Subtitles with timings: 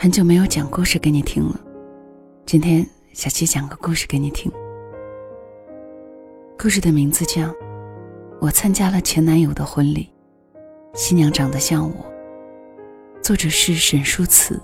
[0.00, 1.58] 很久没有讲故事给你听了，
[2.46, 4.48] 今天小七讲个故事给你听。
[6.56, 7.42] 故事的名字叫
[8.40, 10.08] 《我参加了前男友的婚礼》，
[10.96, 12.06] 新娘长得像我。
[13.20, 14.62] 作者是沈书慈，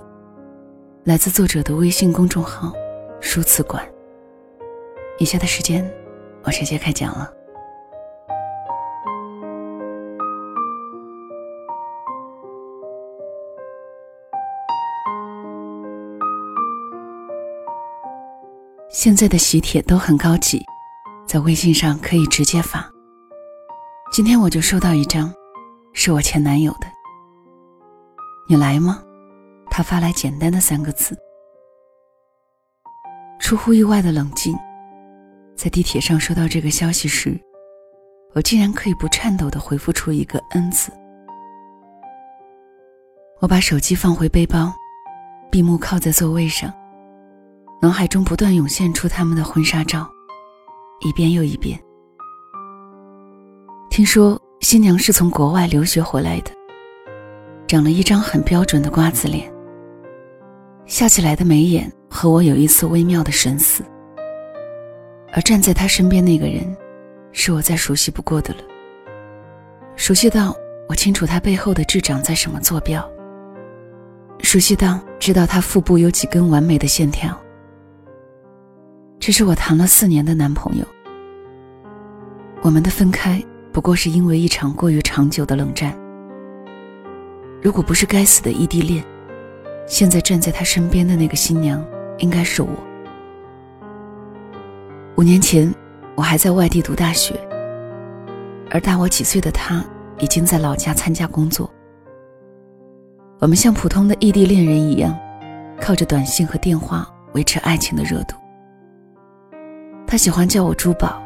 [1.02, 2.72] 来自作者的微信公众号
[3.20, 3.84] “书慈馆”。
[5.18, 5.84] 以下的时间，
[6.44, 7.28] 我直接开讲了。
[18.94, 20.64] 现在的喜帖都很高级，
[21.26, 22.88] 在微信上可以直接发。
[24.12, 25.34] 今天我就收到一张，
[25.92, 26.86] 是我前男友的。
[28.48, 29.02] 你来吗？
[29.68, 31.18] 他发来简单的三个字。
[33.40, 34.56] 出乎意外的冷静，
[35.56, 37.36] 在地铁上收到这个消息时，
[38.32, 40.92] 我竟然可以不颤抖的回复出一个“恩”字。
[43.40, 44.72] 我把手机放回背包，
[45.50, 46.72] 闭目靠在座位上。
[47.84, 50.10] 脑海中不断涌现出他们的婚纱照，
[51.00, 51.78] 一遍又一遍。
[53.90, 56.50] 听说新娘是从国外留学回来的，
[57.66, 59.52] 长了一张很标准的瓜子脸，
[60.86, 63.84] 笑起来的眉眼和我有一丝微妙的神似。
[65.34, 66.74] 而站在她身边那个人，
[67.32, 68.60] 是我再熟悉不过的了，
[69.94, 70.56] 熟悉到
[70.88, 73.06] 我清楚他背后的痣长在什么坐标，
[74.40, 77.38] 熟悉到知道他腹部有几根完美的线条。
[79.26, 80.84] 这是我谈了四年的男朋友。
[82.60, 85.98] 我们的分开不过是因为一场过于长久的冷战。
[87.62, 89.02] 如果不是该死的异地恋，
[89.86, 91.82] 现在站在他身边的那个新娘
[92.18, 92.68] 应该是我。
[95.16, 95.74] 五年前，
[96.16, 97.34] 我还在外地读大学，
[98.70, 99.82] 而大我几岁的他
[100.18, 101.72] 已经在老家参加工作。
[103.38, 105.18] 我们像普通的异地恋人一样，
[105.80, 108.36] 靠着短信和电话维持爱情的热度。
[110.06, 111.20] 他喜欢叫我珠宝，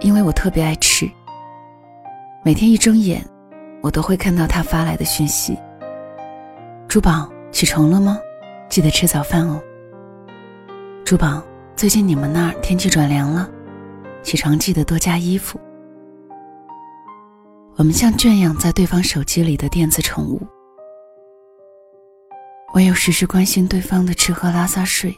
[0.00, 1.10] 因为我特别爱吃。
[2.44, 3.24] 每天一睁眼，
[3.82, 5.58] 我都会看到他发来的讯息
[6.86, 8.18] ：“珠宝起床了吗？
[8.68, 9.60] 记得吃早饭哦。
[11.04, 11.42] ”“珠宝，
[11.74, 13.50] 最近你们那儿天气转凉了，
[14.22, 15.58] 起床记得多加衣服。”
[17.76, 20.40] 我们像圈养在对方手机里的电子宠物，
[22.74, 25.12] 唯有时时关心对方的吃喝拉撒睡，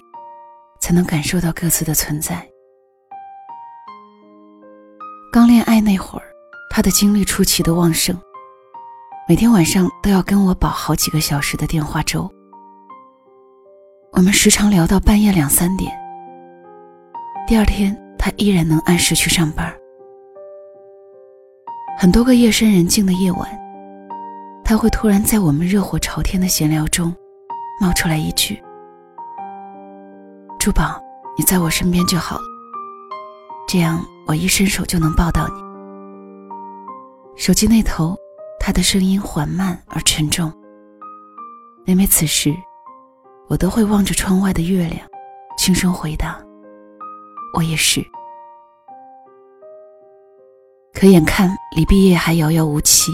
[0.80, 2.48] 才能感受到各自的存在。
[5.36, 6.24] 刚恋爱那会儿，
[6.70, 8.18] 他的精力出奇的旺盛，
[9.28, 12.26] 每天晚上都要跟我煲好几个小时的电话粥。
[14.12, 15.94] 我们时常聊到半夜两三点。
[17.46, 19.70] 第二天，他依然能按时去上班。
[21.98, 23.46] 很多个夜深人静的夜晚，
[24.64, 27.14] 他会突然在我们热火朝天的闲聊中，
[27.78, 28.58] 冒出来一句
[30.58, 30.98] ：“珠宝，
[31.36, 32.42] 你在我身边就好了。”
[33.66, 34.04] 这样。
[34.26, 35.54] 我一伸手就能抱到你。
[37.36, 38.16] 手机那头，
[38.58, 40.52] 他的声音缓慢而沉重。
[41.84, 42.52] 每每此时，
[43.46, 45.06] 我都会望着窗外的月亮，
[45.56, 46.40] 轻声回答
[47.54, 48.04] ：“我也是。”
[50.92, 53.12] 可眼看离毕业还遥遥无期，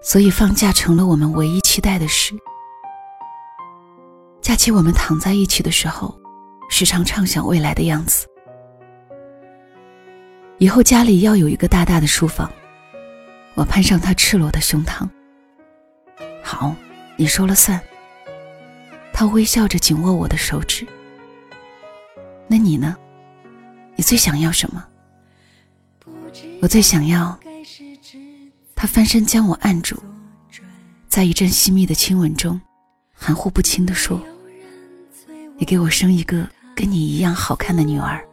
[0.00, 2.36] 所以放假成了我们唯一期待的事。
[4.40, 6.16] 假期我们躺在一起的时候，
[6.70, 8.28] 时常畅想未来的样子。
[10.58, 12.50] 以后家里要有一个大大的书房，
[13.54, 15.08] 我攀上他赤裸的胸膛。
[16.42, 16.74] 好，
[17.16, 17.80] 你说了算。
[19.12, 20.84] 他微笑着紧握我的手指。
[22.48, 22.96] 那你呢？
[23.94, 24.84] 你最想要什么？
[26.60, 27.38] 我最想要。
[28.74, 30.00] 他翻身将我按住，
[31.08, 32.60] 在一阵细密的亲吻中，
[33.12, 34.20] 含糊不清地说
[35.56, 38.24] ：“你给我生一个跟你一样好看的女儿。”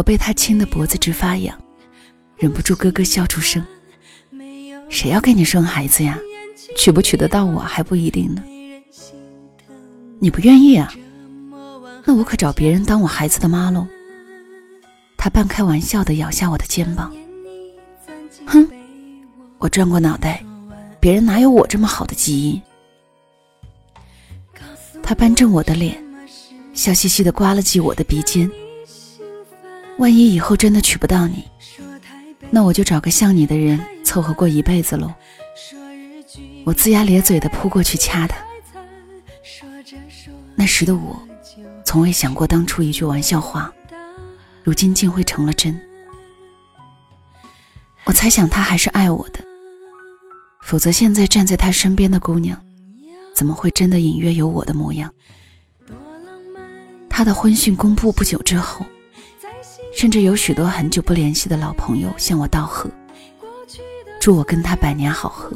[0.00, 1.54] 我被他亲的脖子直发痒，
[2.38, 3.62] 忍不住咯咯笑出声。
[4.88, 6.18] 谁要给你生孩子呀？
[6.74, 8.42] 娶不娶得到我还不一定呢。
[10.18, 10.90] 你不愿意啊？
[12.06, 13.86] 那我可找别人当我孩子的妈喽。
[15.18, 17.12] 他半开玩笑的咬下我的肩膀。
[18.46, 18.66] 哼，
[19.58, 20.42] 我转过脑袋，
[20.98, 22.62] 别人哪有我这么好的基因？
[25.02, 26.02] 他扳正我的脸，
[26.72, 28.50] 笑嘻嘻的刮了记我的鼻尖。
[30.00, 31.44] 万一以后真的娶不到你，
[32.48, 35.12] 那我就找个像你的人凑合过一辈子喽。
[36.64, 38.42] 我龇牙咧嘴的扑过去掐他。
[40.54, 41.20] 那时的我，
[41.84, 43.70] 从未想过当初一句玩笑话，
[44.64, 45.78] 如今竟会成了真。
[48.04, 49.44] 我猜想他还是爱我的，
[50.62, 52.58] 否则现在站在他身边的姑娘，
[53.34, 55.12] 怎么会真的隐约有我的模样？
[57.10, 58.86] 他的婚讯公布不久之后，
[59.92, 62.90] 甚至有许多很久不联系的老朋友向我道贺，
[64.20, 65.50] 祝我跟他百年好合。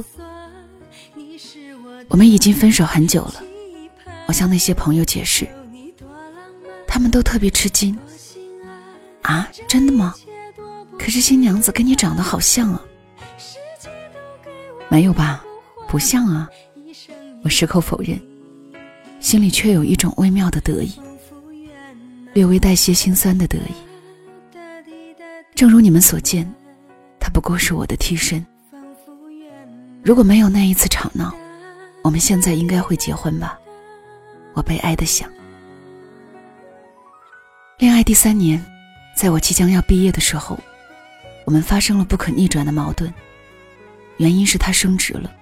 [2.09, 3.43] 我们已经分手很久了，
[4.27, 5.49] 我向那些朋友解释，
[6.87, 7.97] 他们都特别吃惊。
[9.23, 10.15] 啊，真的吗？
[10.99, 12.83] 可是新娘子跟你长得好像啊。
[14.91, 15.43] 没有吧，
[15.89, 16.49] 不像啊。
[17.43, 18.21] 我矢口否认，
[19.21, 20.93] 心里却有一种微妙的得意，
[22.35, 23.75] 略微带些心酸的得意。
[25.55, 26.53] 正如你们所见，
[27.21, 28.45] 他不过是我的替身。
[30.03, 31.33] 如果没有那一次吵闹，
[32.03, 33.57] 我们现在应该会结婚吧？
[34.55, 35.31] 我悲哀的想。
[37.79, 38.63] 恋爱第三年，
[39.17, 40.59] 在我即将要毕业的时候，
[41.45, 43.13] 我们发生了不可逆转的矛盾，
[44.17, 45.33] 原因是他升职了。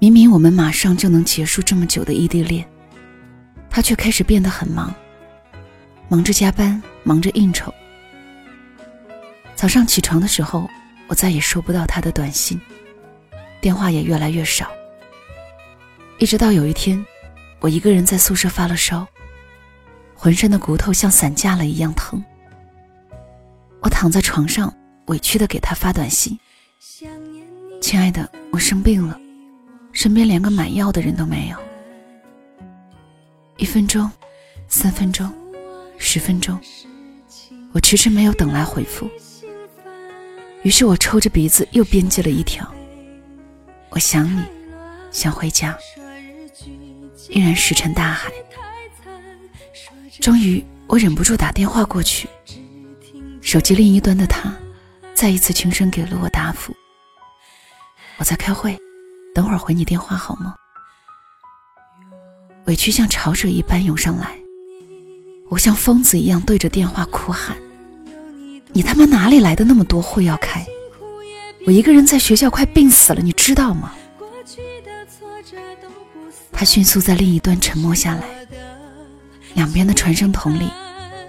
[0.00, 2.68] 明明我们马上就能结束这么久的异地恋，
[3.70, 4.92] 他却开始变得很忙，
[6.08, 7.72] 忙着加班，忙着应酬。
[9.60, 10.66] 早上起床的时候，
[11.06, 12.58] 我再也收不到他的短信，
[13.60, 14.70] 电话也越来越少。
[16.18, 17.04] 一直到有一天，
[17.60, 19.06] 我一个人在宿舍发了烧，
[20.14, 22.24] 浑身的骨头像散架了一样疼。
[23.82, 24.74] 我躺在床上，
[25.08, 26.38] 委屈的给他发短信
[27.82, 29.20] ：“亲爱的，我生病了。”
[29.92, 31.56] 身边连个买药的人都没有。
[33.58, 34.10] 一分钟，
[34.68, 35.30] 三分钟，
[35.98, 36.58] 十分钟，
[37.72, 39.06] 我迟迟没有等来回复。
[40.62, 42.66] 于是我抽着鼻子又编辑了一条
[43.90, 44.42] ：“我想你，
[45.10, 45.76] 想回家。”
[47.28, 48.30] 依然石沉大海。
[50.20, 52.28] 终于，我忍不住打电话过去，
[53.40, 54.54] 手机另一端的他，
[55.14, 56.74] 再一次轻声给了我答复
[58.18, 58.78] ：“我在开会。”
[59.32, 60.56] 等会儿回你电话好吗？
[62.66, 64.36] 委屈像潮水一般涌上来，
[65.48, 67.56] 我像疯子一样对着电话哭喊
[68.72, 70.64] ：“你他妈哪里来的那么多会要开？
[71.66, 73.92] 我一个人在学校快病死了，你知道吗？”
[76.52, 78.22] 他迅速在另一端沉默下来，
[79.54, 80.68] 两边的传声筒里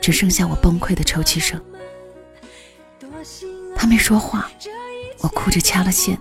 [0.02, 1.60] 只剩下我崩溃的抽泣声。
[3.76, 4.50] 他没说话，
[5.20, 6.18] 我哭着掐了线。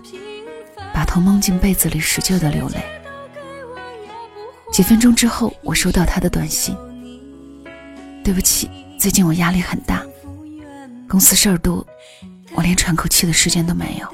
[0.93, 2.83] 把头蒙进被子里，使劲的流泪。
[4.73, 6.75] 几分钟之后，我收到他的短信
[8.23, 8.69] ：“对不起，
[8.99, 10.05] 最近我压力很大，
[11.11, 11.85] 公司事儿多，
[12.55, 14.07] 我连喘口气的时间都没有。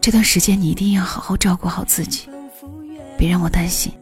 [0.00, 2.26] 这段时间你一定要好好照顾好自己，
[3.18, 3.92] 别让我担心。”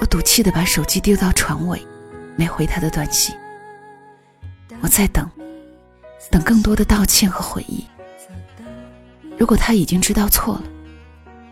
[0.00, 1.80] 我赌气的把手机丢到床尾，
[2.34, 3.32] 没回他的短信。
[4.80, 5.30] 我在等，
[6.28, 7.86] 等更多的道歉和悔意。
[9.38, 10.64] 如果他已经知道错了，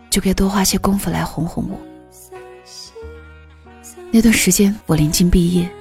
[0.09, 1.79] 就该多花些功夫来哄哄我。
[4.11, 5.71] 那段时间我临近毕业，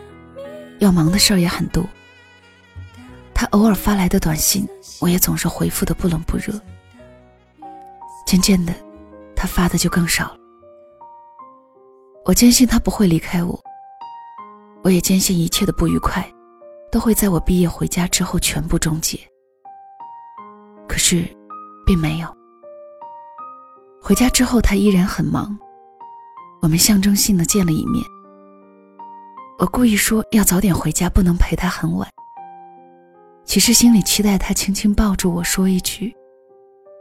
[0.78, 1.84] 要忙的事儿也很多。
[3.40, 4.68] 他偶尔发来的短信，
[5.00, 6.52] 我也总是回复的不冷不热。
[8.26, 8.74] 渐渐的，
[9.34, 10.36] 他发的就更少了。
[12.26, 13.58] 我坚信他不会离开我，
[14.84, 16.30] 我也坚信一切的不愉快，
[16.92, 19.18] 都会在我毕业回家之后全部终结。
[20.86, 21.26] 可是。
[21.86, 22.28] 并没有。
[24.02, 25.58] 回家之后，他依然很忙。
[26.60, 28.04] 我们象征性的见了一面。
[29.58, 32.06] 我故意说要早点回家，不能陪他很晚。
[33.50, 36.14] 其实心里期待他轻轻抱住我说一句：“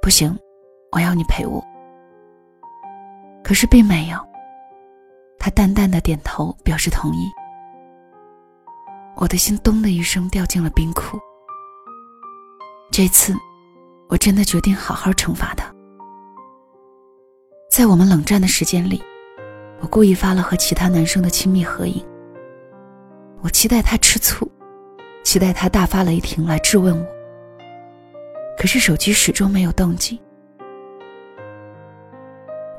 [0.01, 0.35] 不行，
[0.91, 1.63] 我要你陪我。”
[3.45, 4.17] 可是并没有。
[5.37, 7.29] 他淡淡的点头表示同意。
[9.15, 11.19] 我的心咚的一声掉进了冰窟。
[12.89, 13.31] 这次。
[14.07, 15.71] 我真的决定好好惩罚他。
[17.69, 18.99] 在我们冷战的时间里，
[19.81, 22.03] 我故意发了和其他男生的亲密合影。
[23.43, 24.51] 我期待他吃醋，
[25.29, 27.05] 期待他大发雷霆来质问我。
[28.57, 30.17] 可是手机始终没有动静。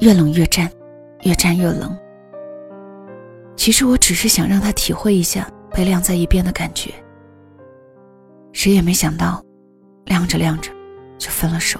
[0.01, 0.69] 越冷越战，
[1.23, 1.97] 越战越冷。
[3.55, 6.93] 其实我只是想让他体会一下被晾在一边的感觉。
[8.53, 9.41] 谁也没想到，
[10.07, 10.73] 晾着晾着。
[11.19, 11.79] 就分了手，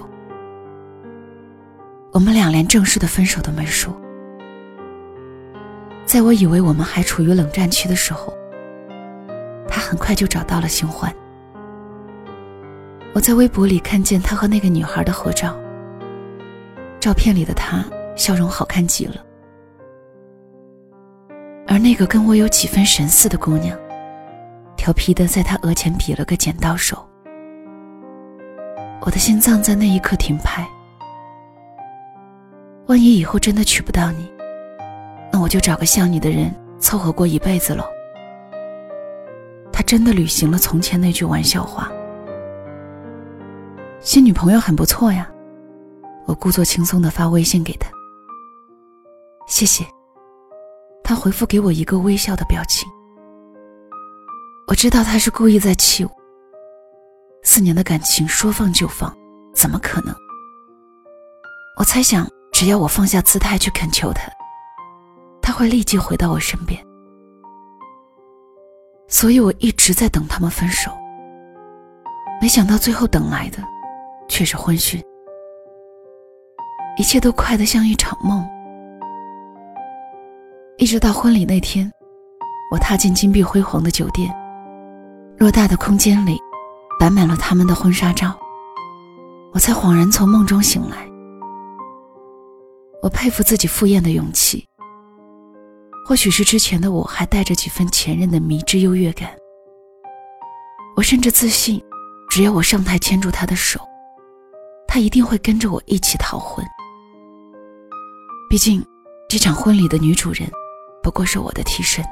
[2.13, 3.93] 我们俩连正式的分手都没说。
[6.05, 8.33] 在我以为我们还处于冷战期的时候，
[9.91, 11.13] 很快就找到了新欢。
[13.13, 15.53] 我在微博里看见他和那个女孩的合照，
[16.97, 17.83] 照片里的他
[18.15, 19.15] 笑容好看极了，
[21.67, 23.77] 而那个跟我有几分神似的姑娘，
[24.77, 27.05] 调皮的在他额前比了个剪刀手。
[29.01, 30.65] 我的心脏在那一刻停拍。
[32.85, 34.31] 万一以后真的娶不到你，
[35.33, 37.83] 那我就找个像你的人凑合过一辈子喽。
[39.81, 41.91] 他真的履行了从前那句玩笑话。
[43.99, 45.27] 新女朋友很不错呀，
[46.27, 47.89] 我故作轻松的发微信给他。
[49.47, 49.83] 谢谢。
[51.03, 52.87] 他回复给我一个微笑的表情。
[54.67, 56.11] 我知道他是故意在气我。
[57.41, 59.11] 四年的感情说放就放，
[59.51, 60.15] 怎么可能？
[61.79, 64.31] 我猜想，只要我放下姿态去恳求他，
[65.41, 66.79] 他会立即回到我身边。
[69.11, 70.89] 所以我一直在等他们分手。
[72.41, 73.61] 没想到最后等来的，
[74.27, 74.99] 却是婚讯。
[76.97, 78.43] 一切都快得像一场梦。
[80.77, 81.91] 一直到婚礼那天，
[82.71, 84.33] 我踏进金碧辉煌的酒店，
[85.37, 86.39] 偌大的空间里。
[86.99, 88.37] 摆满了他们的婚纱照，
[89.53, 90.97] 我才恍然从梦中醒来。
[93.01, 94.63] 我佩服自己赴宴的勇气。
[96.11, 99.33] 或许是之前的我还带着几分前任的迷之优越感。
[100.97, 101.81] 我甚至自信，
[102.29, 103.79] 只要我上台牵住他的手，
[104.85, 106.65] 他一定会跟着我一起逃婚。
[108.49, 108.85] 毕竟，
[109.29, 110.51] 这场婚礼的女主人
[111.01, 112.03] 不过是我的替身。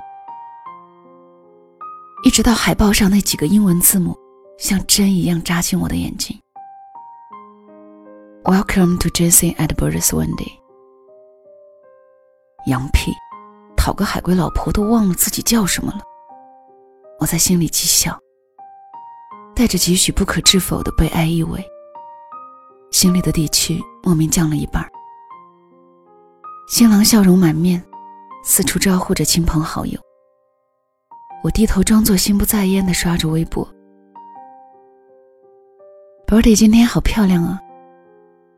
[2.24, 4.18] 一直到海报上那几个英文字母。
[4.58, 6.40] 像针一样扎进我的眼睛。
[8.44, 10.54] Welcome to Jesse and Bruce Wendy。
[12.66, 13.12] 羊屁，
[13.80, 16.00] 讨个海归老婆都忘了自己叫什么了。
[17.18, 18.20] 我在心里讥笑，
[19.56, 21.66] 带着几许不可置否的悲哀意味，
[22.92, 24.86] 心里的底气莫名降了一半。
[26.68, 27.82] 新郎笑容满面，
[28.44, 29.98] 四处招呼着亲朋好友。
[31.42, 33.66] 我低头装作心不在焉的刷着微博。
[36.28, 37.58] Brody 今天好漂亮啊！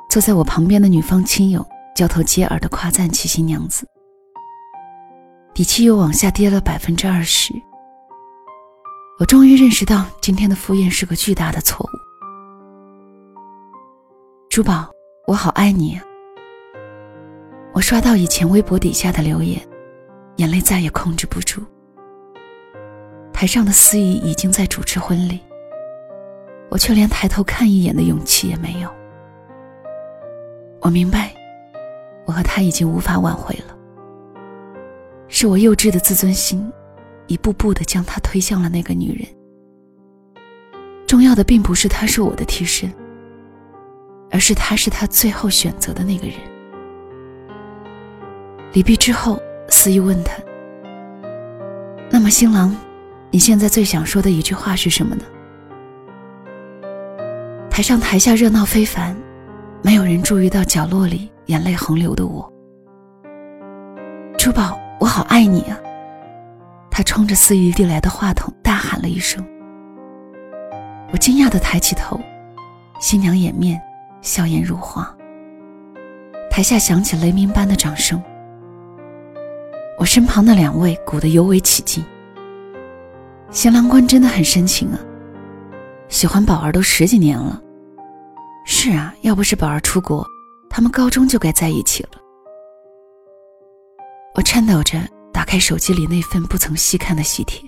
[0.10, 1.64] 坐在我旁边的女方亲友
[1.96, 3.88] 交头接耳的夸赞起新娘子，
[5.54, 7.54] 底气又往下跌了百分之二十。
[9.20, 11.90] 我终于认识到今天的赴宴是个巨大的错误。
[14.50, 14.90] 珠宝，
[15.28, 16.04] 我好爱你啊！
[17.74, 19.62] 我刷到以前微博底下的留言，
[20.38, 21.62] 眼泪再也控制不住。
[23.34, 25.40] 台上的司仪已经在主持婚礼。
[26.70, 28.90] 我却连抬头看一眼的勇气也没有。
[30.80, 31.34] 我明白，
[32.26, 33.78] 我和他已经无法挽回了。
[35.34, 36.70] 是我幼稚的自尊心，
[37.28, 39.26] 一步步的将他推向了那个女人。
[41.08, 42.94] 重要的并不是他是我的替身，
[44.30, 46.36] 而是他是他最后选择的那个人。
[48.74, 50.34] 离别之后，司仪问他
[52.12, 52.76] ：“那么，新郎，
[53.32, 55.24] 你现在最想说的一句话是什么呢？”
[57.72, 59.16] 台上台下热闹非凡，
[59.82, 62.52] 没有人注意到角落里眼泪横流的我。
[64.38, 64.78] 珠宝，
[65.12, 65.78] 好爱你啊！
[66.90, 69.46] 他冲着司仪递来的话筒大喊了一声。
[71.12, 72.18] 我惊讶的抬起头，
[73.02, 73.78] 新娘掩面，
[74.22, 75.14] 笑颜如花。
[76.50, 78.24] 台下响起雷鸣般的掌声。
[80.00, 82.02] 我身旁的两位鼓得尤为起劲。
[83.50, 85.00] 新郎官真的很深情啊。
[86.08, 87.62] 喜欢宝儿都十几年了。
[88.66, 90.26] 是啊，要不是宝儿出国，
[90.70, 92.21] 他们高中就该在一起了。
[94.34, 94.98] 我颤抖着
[95.34, 97.62] 打开手机里那份不曾细看的喜帖，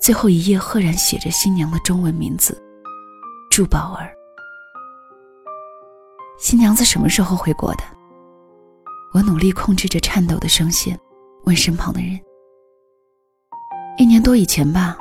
[0.00, 2.60] 最后一页赫然写着新娘的中文名字：
[3.50, 4.10] 祝宝儿。
[6.38, 7.84] 新娘子什么时候回国的？
[9.14, 10.98] 我努力控制着颤抖的声线，
[11.44, 12.18] 问身旁的人
[13.96, 14.96] ：“一年多以前吧。”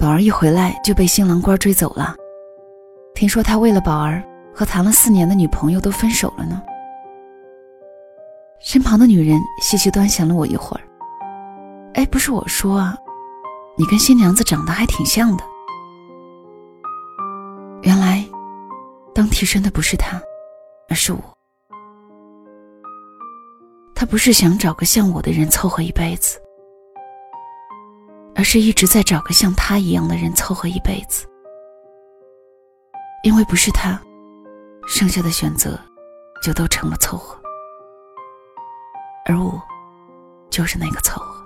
[0.00, 2.14] 宝儿一回来就被新郎官追走了，
[3.14, 4.22] 听说他为了宝儿
[4.54, 6.62] 和谈了四年的女朋友都分手了呢。
[8.60, 10.82] 身旁的女人细细端详了我一会儿，
[11.94, 12.96] 哎，不是我说啊，
[13.76, 15.44] 你跟新娘子长得还挺像的。
[17.82, 18.24] 原来，
[19.14, 20.20] 当替身的不是他，
[20.88, 21.20] 而是我。
[23.94, 26.40] 他不是想找个像我的人凑合一辈子。
[28.34, 31.26] 而是一直在找个像他一样的人凑合一辈子，
[33.24, 34.00] 因为不是他，
[34.86, 35.76] 剩下的选择
[36.40, 37.36] 就都成了凑合，
[39.28, 39.62] 而我
[40.48, 41.44] 就是那个凑合。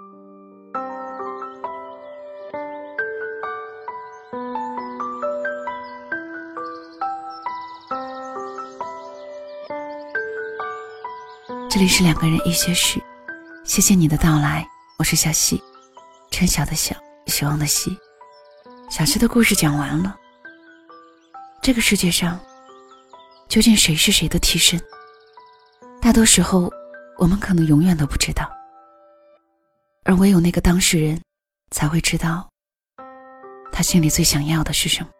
[11.68, 13.02] 这里是两个人一些事，
[13.64, 14.64] 谢谢你的到来，
[14.96, 15.60] 我是小溪。
[16.30, 16.94] 春晓的晓，
[17.26, 17.98] 希望的希，
[18.88, 20.16] 小溪的故事讲完了。
[21.60, 22.38] 这个世界上，
[23.48, 24.80] 究竟谁是谁的替身？
[26.00, 26.72] 大多时候，
[27.22, 28.50] 我们可能永远都不知道，
[30.04, 31.22] 而唯有那个当事人，
[31.70, 32.50] 才会知道，
[33.70, 35.10] 他心里最想要的是什么。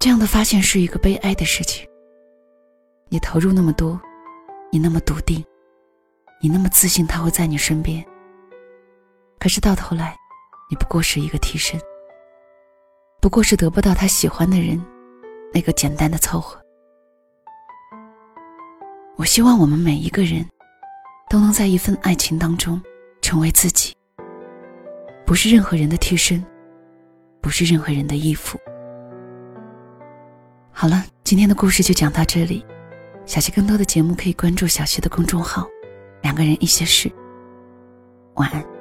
[0.00, 1.88] 这样的发现是一个悲哀的事情。
[3.08, 4.00] 你投入那么多，
[4.72, 5.40] 你那么笃定，
[6.40, 8.04] 你那么自信他会在你身边，
[9.38, 10.16] 可是到头来，
[10.68, 11.80] 你不过是一个替身，
[13.20, 14.84] 不过是得不到他喜欢的人，
[15.54, 16.60] 那个简单的凑合。
[19.14, 20.44] 我希望我们每一个人，
[21.28, 22.80] 都能在一份爱情当中
[23.20, 23.92] 成为自己，
[25.24, 26.44] 不是任何人的替身，
[27.40, 28.58] 不是任何人的衣服。
[30.70, 32.64] 好了，今天的故事就讲到这里。
[33.24, 35.66] 小溪更多的节目可以关注小溪的公众号
[36.22, 37.10] “两个人一些事”。
[38.34, 38.75] 晚安。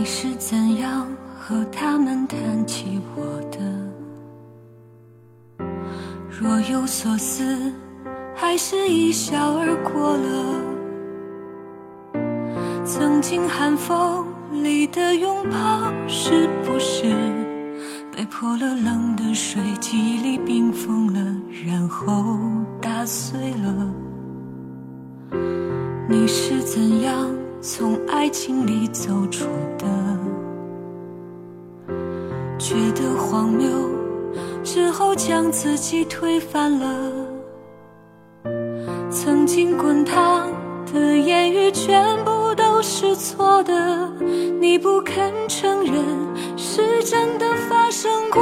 [0.00, 1.06] 你是怎样
[1.38, 3.58] 和他们谈起我的？
[6.30, 7.70] 若有所思，
[8.34, 10.56] 还是一笑而过了？
[12.82, 14.24] 曾经寒风
[14.64, 17.14] 里的拥抱，是不是
[18.10, 21.20] 被泼了冷的水，记忆里冰封了，
[21.66, 22.38] 然后
[22.80, 23.92] 打碎了？
[26.08, 27.28] 你是怎样？
[27.62, 29.44] 从爱情里走出
[29.76, 29.86] 的，
[32.58, 33.68] 觉得荒谬
[34.64, 37.12] 之后将自己推翻了。
[39.10, 40.50] 曾经滚烫
[40.90, 44.10] 的言语全部都是错的，
[44.58, 46.02] 你不肯承认
[46.56, 48.40] 是真的发生过。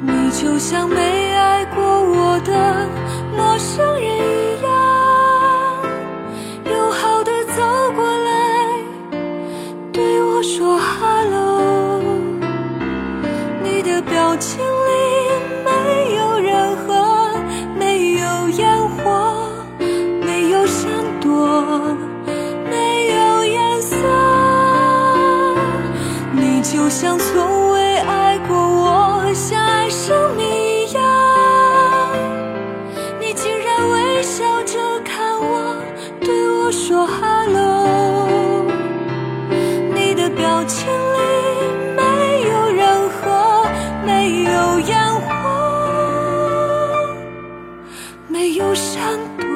[0.00, 0.96] 你就像没
[1.34, 2.88] 爱过我的
[3.36, 4.17] 陌生人
[49.08, 49.47] 有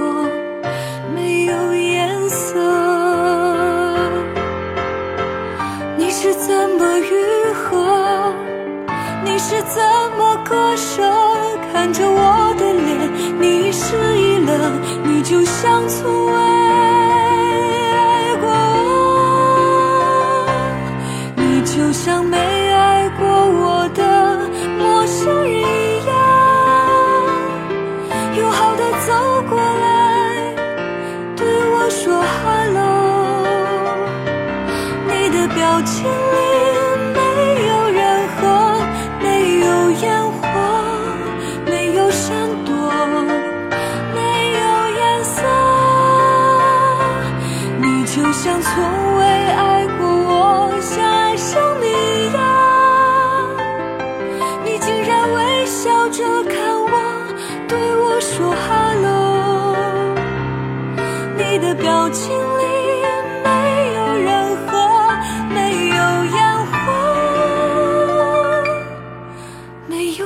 [35.85, 36.22] 千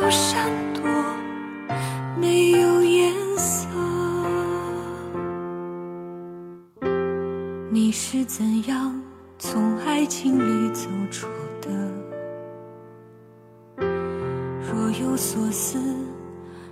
[0.06, 0.82] 没有闪躲，
[2.20, 3.66] 没有颜色。
[7.72, 9.02] 你是怎样
[9.36, 11.26] 从爱情里走出
[11.60, 11.68] 的？
[14.70, 15.80] 若有所思，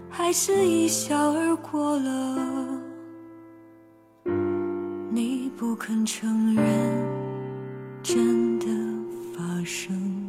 [0.09, 2.39] 还是一笑而过了？
[5.11, 6.65] 你不肯承认，
[8.01, 8.67] 真的
[9.37, 10.24] 发生。